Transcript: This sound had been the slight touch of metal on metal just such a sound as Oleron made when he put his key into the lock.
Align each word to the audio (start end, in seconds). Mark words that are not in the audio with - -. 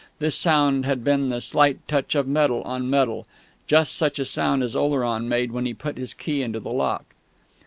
This 0.17 0.35
sound 0.35 0.83
had 0.87 1.03
been 1.03 1.29
the 1.29 1.39
slight 1.39 1.87
touch 1.87 2.15
of 2.15 2.27
metal 2.27 2.63
on 2.63 2.89
metal 2.89 3.27
just 3.67 3.93
such 3.95 4.17
a 4.17 4.25
sound 4.25 4.63
as 4.63 4.75
Oleron 4.75 5.29
made 5.29 5.51
when 5.51 5.67
he 5.67 5.75
put 5.75 5.99
his 5.99 6.15
key 6.15 6.41
into 6.41 6.59
the 6.59 6.73
lock. 6.73 7.13